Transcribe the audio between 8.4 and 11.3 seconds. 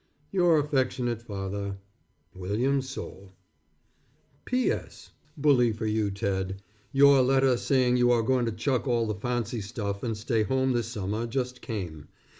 to chuck all the fancy stuff and stay home this summer